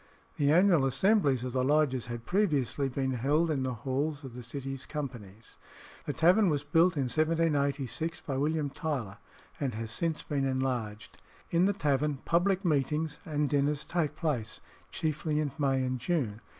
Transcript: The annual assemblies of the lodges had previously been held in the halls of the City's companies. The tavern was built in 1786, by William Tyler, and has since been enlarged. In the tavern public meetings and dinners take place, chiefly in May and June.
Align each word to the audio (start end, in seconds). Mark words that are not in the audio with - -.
The 0.37 0.51
annual 0.51 0.83
assemblies 0.87 1.43
of 1.43 1.53
the 1.53 1.63
lodges 1.63 2.07
had 2.07 2.25
previously 2.25 2.89
been 2.89 3.11
held 3.11 3.51
in 3.51 3.61
the 3.61 3.75
halls 3.85 4.23
of 4.23 4.33
the 4.33 4.41
City's 4.41 4.87
companies. 4.87 5.59
The 6.05 6.11
tavern 6.13 6.49
was 6.49 6.63
built 6.63 6.95
in 6.97 7.03
1786, 7.03 8.21
by 8.21 8.35
William 8.35 8.71
Tyler, 8.71 9.19
and 9.59 9.75
has 9.75 9.91
since 9.91 10.23
been 10.23 10.43
enlarged. 10.43 11.21
In 11.51 11.65
the 11.65 11.73
tavern 11.73 12.17
public 12.25 12.65
meetings 12.65 13.19
and 13.25 13.47
dinners 13.47 13.85
take 13.85 14.15
place, 14.15 14.59
chiefly 14.91 15.39
in 15.39 15.51
May 15.59 15.83
and 15.83 15.99
June. 15.99 16.41